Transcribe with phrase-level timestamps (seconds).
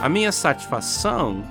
[0.00, 1.42] A minha satisfação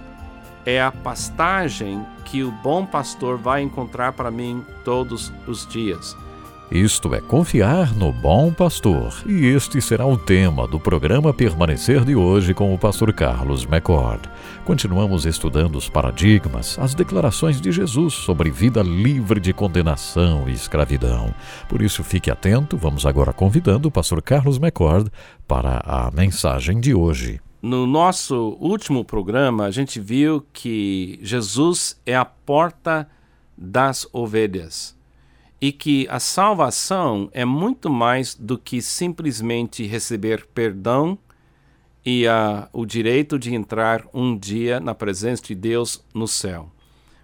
[0.66, 6.16] é a pastagem que o bom pastor vai encontrar para mim todos os dias.
[6.72, 9.14] Isto é confiar no bom pastor.
[9.26, 14.30] E este será o tema do programa Permanecer de hoje com o pastor Carlos McCord.
[14.64, 21.34] Continuamos estudando os paradigmas, as declarações de Jesus sobre vida livre de condenação e escravidão.
[21.68, 22.78] Por isso, fique atento.
[22.78, 25.10] Vamos agora convidando o pastor Carlos McCord
[25.46, 27.42] para a mensagem de hoje.
[27.68, 33.10] No nosso último programa, a gente viu que Jesus é a porta
[33.58, 34.98] das ovelhas
[35.60, 41.18] e que a salvação é muito mais do que simplesmente receber perdão
[42.06, 46.72] e uh, o direito de entrar um dia na presença de Deus no céu.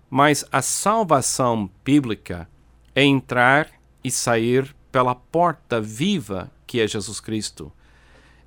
[0.10, 2.50] Mas a salvação bíblica
[2.94, 3.70] é entrar
[4.04, 7.72] e sair pela porta viva que é Jesus Cristo.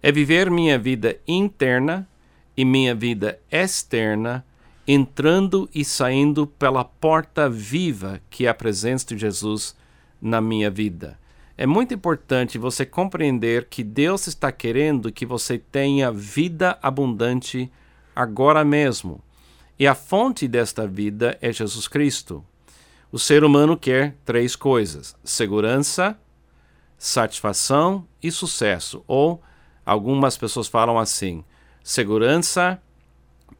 [0.07, 2.09] É viver minha vida interna
[2.57, 4.47] e minha vida externa
[4.87, 9.75] entrando e saindo pela porta viva que é a presença de Jesus
[10.23, 11.19] na minha vida.
[11.59, 17.69] É muito importante você compreender que Deus está querendo que você tenha vida abundante
[18.15, 19.21] agora mesmo.
[19.77, 22.45] E a fonte desta vida é Jesus Cristo.
[23.11, 26.17] O ser humano quer três coisas: segurança,
[26.97, 29.03] satisfação e sucesso.
[29.09, 29.43] Ou
[29.87, 31.45] algumas pessoas falam assim:
[31.83, 32.83] segurança,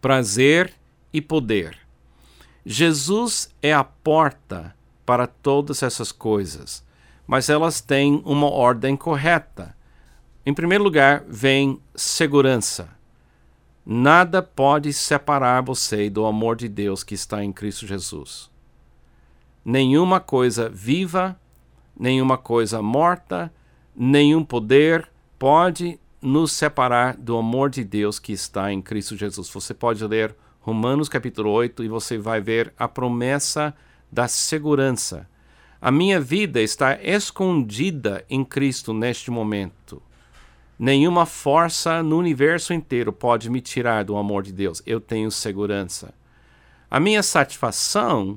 [0.01, 0.75] prazer
[1.13, 1.79] e poder.
[2.65, 4.75] Jesus é a porta
[5.07, 6.85] para todas essas coisas,
[7.27, 9.77] mas elas têm uma ordem correta.
[10.45, 12.89] Em primeiro lugar, vem segurança.
[13.85, 18.51] Nada pode separar você do amor de Deus que está em Cristo Jesus.
[19.65, 21.39] Nenhuma coisa viva,
[21.99, 23.53] nenhuma coisa morta,
[23.95, 29.49] nenhum poder pode nos separar do amor de Deus que está em Cristo Jesus.
[29.49, 33.73] Você pode ler Romanos capítulo 8 e você vai ver a promessa
[34.11, 35.29] da segurança.
[35.81, 40.03] A minha vida está escondida em Cristo neste momento.
[40.77, 44.83] Nenhuma força no universo inteiro pode me tirar do amor de Deus.
[44.85, 46.13] Eu tenho segurança.
[46.91, 48.37] A minha satisfação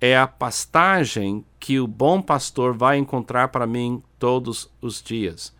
[0.00, 5.59] é a pastagem que o bom pastor vai encontrar para mim todos os dias.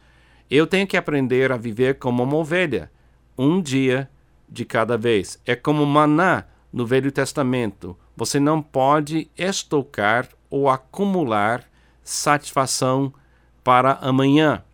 [0.50, 2.90] Eu tenho que aprender a viver como uma ovelha,
[3.38, 4.10] um dia
[4.48, 5.40] de cada vez.
[5.46, 7.96] É como maná no Velho Testamento.
[8.16, 11.64] Você não pode estocar ou acumular
[12.02, 13.14] satisfação
[13.62, 14.64] para amanhã.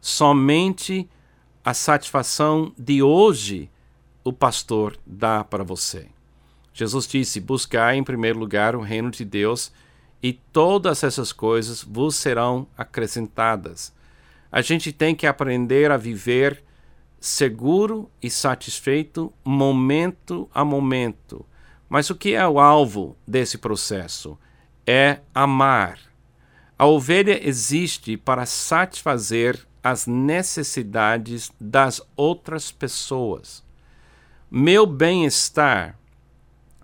[0.00, 1.08] Somente
[1.64, 3.70] a satisfação de hoje
[4.24, 6.08] o pastor dá para você.
[6.72, 9.72] Jesus disse: Buscai em primeiro lugar o reino de Deus,
[10.20, 13.92] e todas essas coisas vos serão acrescentadas.
[14.54, 16.62] A gente tem que aprender a viver
[17.18, 21.44] seguro e satisfeito momento a momento.
[21.88, 24.38] Mas o que é o alvo desse processo?
[24.86, 25.98] É amar.
[26.78, 33.60] A ovelha existe para satisfazer as necessidades das outras pessoas.
[34.48, 35.98] Meu bem-estar,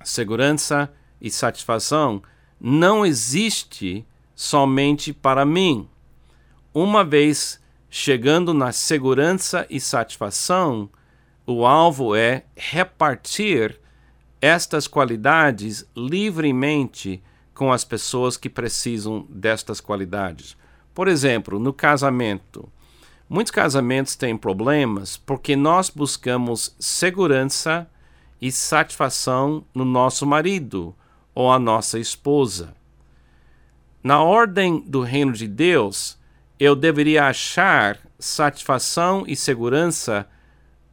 [0.03, 2.21] segurança e satisfação
[2.61, 4.05] não existe
[4.35, 5.89] somente para mim.
[6.75, 7.60] Uma vez
[7.93, 10.89] Chegando na segurança e satisfação,
[11.45, 13.81] o alvo é repartir
[14.41, 17.21] estas qualidades livremente
[17.53, 20.57] com as pessoas que precisam destas qualidades.
[20.95, 22.69] Por exemplo, no casamento.
[23.29, 27.91] Muitos casamentos têm problemas porque nós buscamos segurança
[28.41, 30.95] e satisfação no nosso marido
[31.35, 32.73] ou a nossa esposa.
[34.01, 36.20] Na ordem do reino de Deus,
[36.61, 40.29] eu deveria achar satisfação e segurança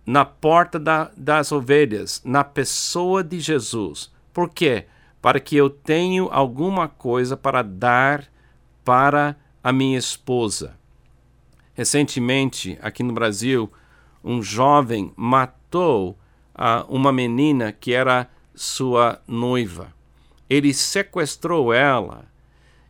[0.06, 4.10] na porta da, das ovelhas, na pessoa de Jesus.
[4.34, 4.86] Por quê?
[5.22, 8.24] Para que eu tenha alguma coisa para dar
[8.86, 10.78] para a minha esposa.
[11.74, 13.70] Recentemente, aqui no Brasil,
[14.24, 16.12] um jovem matou
[16.56, 19.94] uh, uma menina que era sua noiva.
[20.50, 22.24] Ele sequestrou ela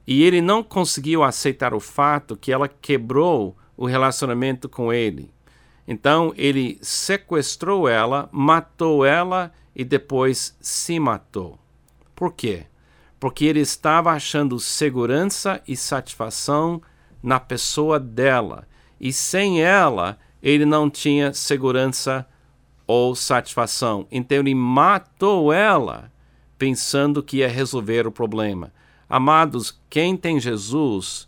[0.07, 5.29] e ele não conseguiu aceitar o fato que ela quebrou o relacionamento com ele.
[5.85, 11.59] Então ele sequestrou ela, matou ela e depois se matou.
[12.15, 12.65] Por quê?
[13.19, 16.81] Porque ele estava achando segurança e satisfação
[17.21, 18.65] na pessoa dela.
[18.99, 22.25] E sem ela, ele não tinha segurança
[22.85, 24.07] ou satisfação.
[24.09, 26.11] Então ele matou ela
[26.57, 28.71] pensando que ia resolver o problema.
[29.09, 31.27] Amados, quem tem Jesus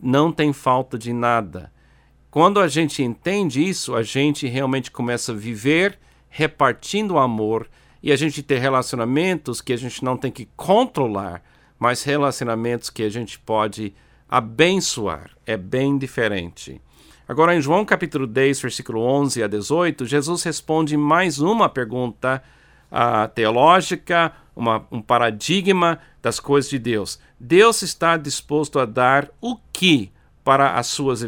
[0.00, 1.72] não tem falta de nada.
[2.30, 7.68] Quando a gente entende isso, a gente realmente começa a viver repartindo amor
[8.02, 11.42] e a gente ter relacionamentos que a gente não tem que controlar,
[11.78, 13.94] mas relacionamentos que a gente pode
[14.28, 15.30] abençoar.
[15.46, 16.82] É bem diferente.
[17.26, 22.42] Agora, em João capítulo 10, versículo 11 a 18, Jesus responde mais uma pergunta
[22.94, 27.18] uh, teológica, uma, um paradigma das coisas de Deus.
[27.38, 30.12] Deus está disposto a dar o que
[30.44, 31.22] para as suas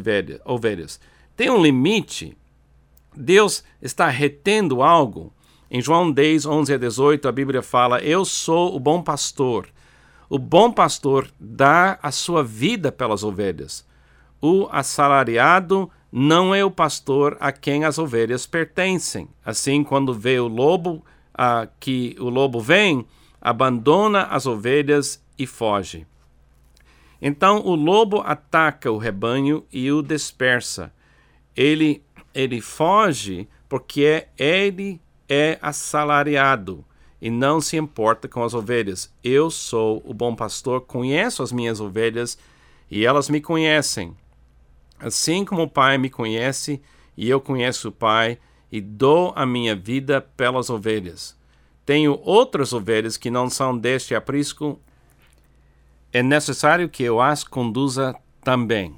[0.44, 1.00] ovelhas?
[1.36, 2.36] Tem um limite?
[3.14, 5.32] Deus está retendo algo?
[5.68, 9.68] Em João 10, 11 a 18, a Bíblia fala: Eu sou o bom pastor.
[10.28, 13.84] O bom pastor dá a sua vida pelas ovelhas.
[14.40, 19.28] O assalariado não é o pastor a quem as ovelhas pertencem.
[19.44, 21.04] Assim, quando vê o lobo,
[21.78, 23.06] que o lobo vem,
[23.40, 26.06] abandona as ovelhas e foge.
[27.20, 30.92] Então o lobo ataca o rebanho e o dispersa.
[31.54, 32.02] Ele,
[32.34, 36.84] ele foge porque ele é assalariado
[37.20, 39.12] e não se importa com as ovelhas.
[39.24, 42.38] Eu sou o bom pastor, conheço as minhas ovelhas
[42.90, 44.14] e elas me conhecem.
[44.98, 46.80] Assim como o Pai me conhece
[47.16, 48.38] e eu conheço o Pai
[48.70, 51.36] e dou a minha vida pelas ovelhas.
[51.84, 54.80] Tenho outras ovelhas que não são deste aprisco.
[56.12, 58.94] É necessário que eu as conduza também.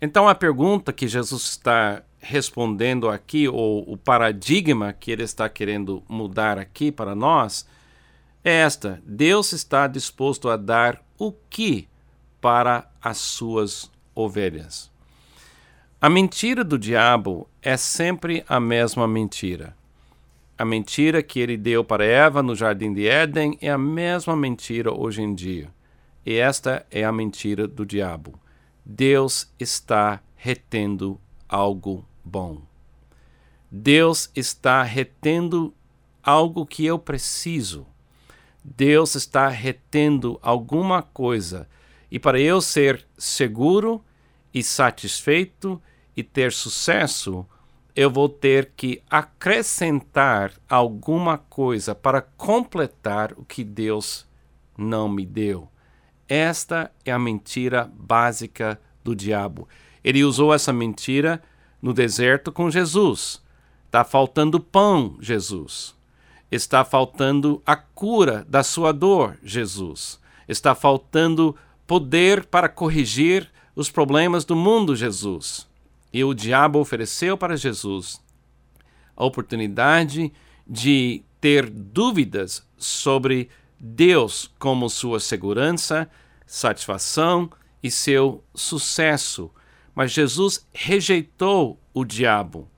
[0.00, 6.02] Então, a pergunta que Jesus está respondendo aqui, ou o paradigma que ele está querendo
[6.08, 7.66] mudar aqui para nós,
[8.44, 11.88] é esta: Deus está disposto a dar o que
[12.40, 14.93] para as suas ovelhas?
[16.04, 19.74] A mentira do diabo é sempre a mesma mentira.
[20.58, 24.92] A mentira que ele deu para Eva no jardim de Éden é a mesma mentira
[24.92, 25.72] hoje em dia.
[26.26, 28.38] E esta é a mentira do diabo.
[28.84, 31.18] Deus está retendo
[31.48, 32.60] algo bom.
[33.70, 35.72] Deus está retendo
[36.22, 37.86] algo que eu preciso.
[38.62, 41.66] Deus está retendo alguma coisa.
[42.10, 44.04] E para eu ser seguro
[44.52, 45.80] e satisfeito
[46.16, 47.46] e ter sucesso,
[47.94, 54.26] eu vou ter que acrescentar alguma coisa para completar o que Deus
[54.76, 55.68] não me deu.
[56.28, 59.68] Esta é a mentira básica do diabo.
[60.02, 61.42] Ele usou essa mentira
[61.80, 63.42] no deserto com Jesus.
[63.86, 65.94] Está faltando pão, Jesus.
[66.50, 70.18] Está faltando a cura da sua dor, Jesus.
[70.48, 71.54] Está faltando
[71.86, 75.68] poder para corrigir os problemas do mundo, Jesus.
[76.14, 78.22] E o diabo ofereceu para Jesus
[79.16, 80.32] a oportunidade
[80.64, 83.50] de ter dúvidas sobre
[83.80, 86.08] Deus como sua segurança,
[86.46, 87.50] satisfação
[87.82, 89.50] e seu sucesso.
[89.92, 92.70] Mas Jesus rejeitou o diabo.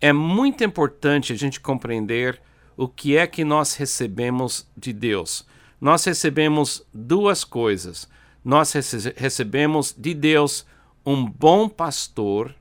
[0.00, 2.42] É muito importante a gente compreender
[2.76, 5.46] o que é que nós recebemos de Deus.
[5.80, 8.08] Nós recebemos duas coisas.
[8.44, 10.66] Nós recebemos de Deus
[11.06, 12.52] um bom pastor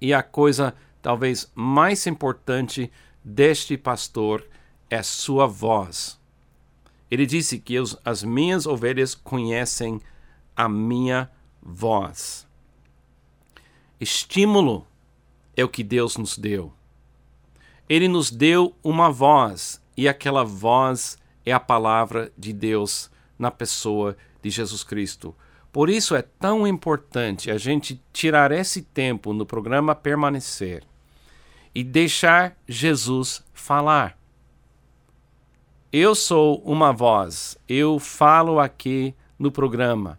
[0.00, 2.90] e a coisa talvez mais importante
[3.24, 4.44] deste pastor
[4.90, 6.18] é sua voz.
[7.10, 10.00] Ele disse que os, as minhas ovelhas conhecem
[10.56, 11.30] a minha
[11.62, 12.46] voz.
[14.00, 14.86] Estímulo
[15.56, 16.72] é o que Deus nos deu.
[17.88, 24.16] Ele nos deu uma voz, e aquela voz é a palavra de Deus na pessoa
[24.42, 25.34] de Jesus Cristo.
[25.76, 30.82] Por isso é tão importante a gente tirar esse tempo no programa Permanecer
[31.74, 34.18] e deixar Jesus falar.
[35.92, 40.18] Eu sou uma voz, eu falo aqui no programa,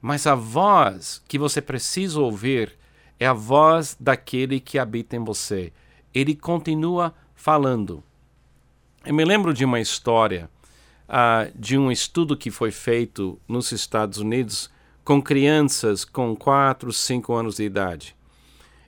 [0.00, 2.74] mas a voz que você precisa ouvir
[3.20, 5.70] é a voz daquele que habita em você.
[6.14, 8.02] Ele continua falando.
[9.04, 10.48] Eu me lembro de uma história
[11.06, 14.72] uh, de um estudo que foi feito nos Estados Unidos
[15.04, 18.16] com crianças com 4, 5 anos de idade.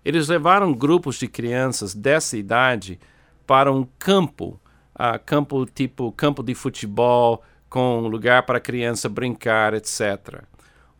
[0.04, 2.98] Eles levaram grupos de crianças dessa idade
[3.46, 4.58] para um campo,
[4.94, 10.42] uh, campo tipo campo de futebol, com lugar para a criança brincar, etc.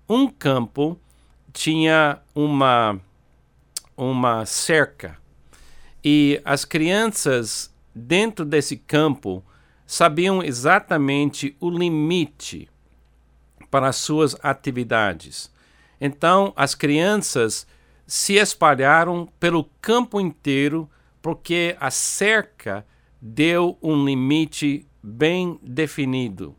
[0.09, 0.99] Um campo
[1.53, 3.01] tinha uma,
[3.97, 5.17] uma cerca
[6.05, 9.43] e as crianças dentro desse campo
[9.87, 12.69] sabiam exatamente o limite
[13.77, 15.53] para as suas atividades.
[16.01, 17.67] Então, as crianças
[18.07, 20.89] se espalharam pelo campo inteiro
[21.21, 22.87] porque a cerca
[23.21, 26.57] deu um limite bem definido.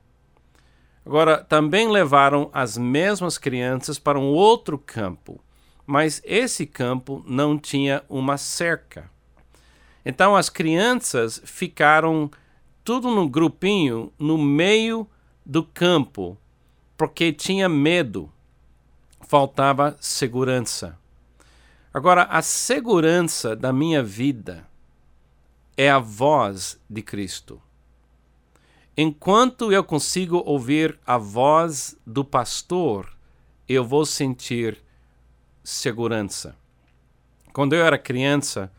[1.04, 5.42] Agora, também levaram as mesmas crianças para um outro campo.
[5.88, 9.10] mas esse campo não tinha uma cerca.
[10.06, 12.30] Então as crianças ficaram
[12.84, 15.08] tudo no grupinho no meio
[15.46, 16.38] do campo,
[16.98, 18.32] porque tinha medo,
[19.22, 20.98] faltava segurança.
[21.94, 24.68] Agora, a segurança da minha vida
[25.78, 27.62] é a voz de Cristo.
[28.98, 33.16] Enquanto eu consigo ouvir a voz do pastor,
[33.70, 34.82] eu vou sentir
[35.64, 36.56] segurança.
[37.54, 38.72] Quando eu era criança,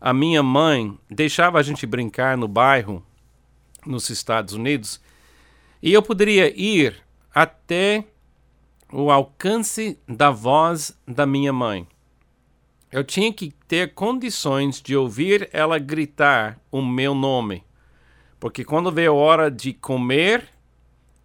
[0.00, 3.04] a minha mãe deixava a gente brincar no bairro
[3.86, 5.00] nos Estados Unidos
[5.82, 7.00] e eu poderia ir
[7.34, 8.04] até
[8.92, 11.86] o alcance da voz da minha mãe.
[12.90, 17.64] Eu tinha que ter condições de ouvir ela gritar o meu nome,
[18.40, 20.48] porque quando veio a hora de comer,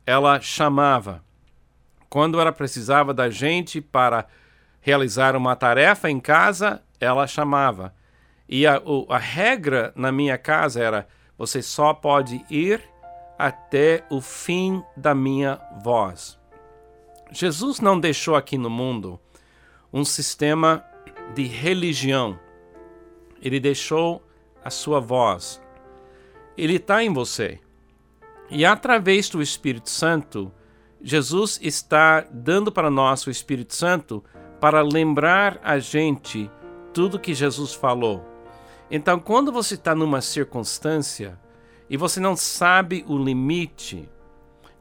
[0.05, 1.23] ela chamava.
[2.07, 4.27] Quando ela precisava da gente para
[4.79, 7.95] realizar uma tarefa em casa, ela chamava.
[8.47, 12.79] E a, a regra na minha casa era: você só pode ir
[13.37, 16.37] até o fim da minha voz.
[17.31, 19.19] Jesus não deixou aqui no mundo
[19.91, 20.85] um sistema
[21.33, 22.39] de religião.
[23.41, 24.23] Ele deixou
[24.63, 25.61] a sua voz.
[26.57, 27.59] Ele está em você.
[28.49, 30.51] E através do Espírito Santo,
[31.01, 34.23] Jesus está dando para nós o Espírito Santo
[34.59, 36.49] para lembrar a gente
[36.93, 38.23] tudo que Jesus falou.
[38.89, 41.39] Então, quando você está numa circunstância
[41.89, 44.09] e você não sabe o limite,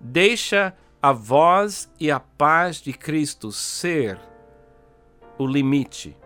[0.00, 4.18] deixa a voz e a paz de Cristo ser
[5.38, 6.16] o limite.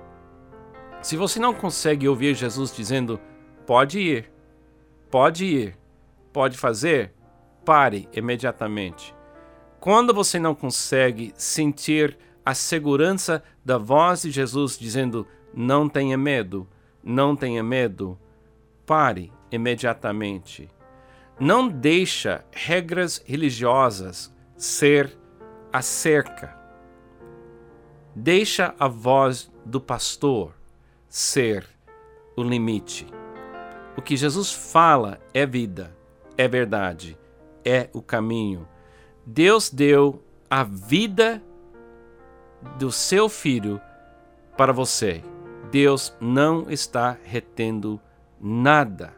[1.02, 3.20] Se você não consegue ouvir Jesus dizendo,
[3.66, 4.30] pode ir,
[5.10, 5.78] pode ir,
[6.32, 7.12] pode fazer,
[7.64, 9.14] pare imediatamente.
[9.80, 16.68] Quando você não consegue sentir a segurança da voz de Jesus dizendo, não tenha medo,
[17.02, 18.18] não tenha medo.
[18.86, 20.68] Pare imediatamente.
[21.38, 25.16] Não deixa regras religiosas ser
[25.72, 26.56] a cerca.
[28.14, 30.52] Deixa a voz do pastor
[31.08, 31.64] ser
[32.36, 33.06] o limite.
[33.96, 35.96] O que Jesus fala é vida,
[36.36, 37.16] é verdade,
[37.64, 38.66] é o caminho.
[39.24, 41.42] Deus deu a vida
[42.78, 43.80] do seu filho
[44.56, 45.22] para você.
[45.70, 48.00] Deus não está retendo
[48.40, 49.17] nada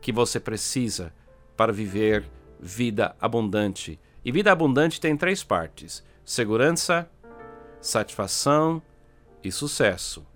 [0.00, 1.12] que você precisa
[1.56, 2.24] para viver
[2.60, 3.98] vida abundante.
[4.24, 7.08] E vida abundante tem três partes: segurança,
[7.80, 8.82] satisfação
[9.42, 10.26] e sucesso.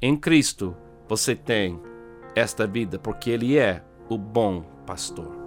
[0.00, 0.76] Em Cristo
[1.08, 1.80] você tem
[2.34, 5.39] esta vida porque Ele é o bom pastor.